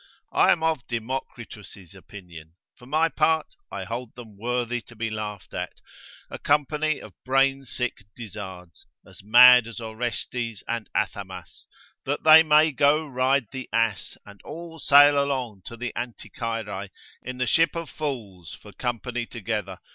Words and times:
I 0.33 0.51
am 0.51 0.63
of 0.63 0.87
Democritus' 0.87 1.93
opinion 1.93 2.55
for 2.75 2.87
my 2.87 3.07
part, 3.07 3.55
I 3.71 3.83
hold 3.83 4.15
them 4.15 4.35
worthy 4.35 4.81
to 4.81 4.95
be 4.95 5.11
laughed 5.11 5.53
at; 5.53 5.73
a 6.27 6.39
company 6.39 6.97
of 6.99 7.13
brain 7.23 7.65
sick 7.65 8.05
dizzards, 8.15 8.87
as 9.05 9.21
mad 9.23 9.67
as 9.67 9.79
Orestes 9.79 10.63
and 10.67 10.89
Athamas, 10.95 11.67
that 12.05 12.23
they 12.23 12.41
may 12.41 12.71
go 12.71 13.05
ride 13.05 13.45
the 13.51 13.69
ass, 13.71 14.17
and 14.25 14.41
all 14.41 14.79
sail 14.79 15.21
along 15.23 15.61
to 15.65 15.77
the 15.77 15.93
Anticyrae, 15.95 16.89
in 17.21 17.37
the 17.37 17.45
ship 17.45 17.75
of 17.75 17.87
fools 17.87 18.55
for 18.59 18.73
company 18.73 19.27
together. 19.27 19.77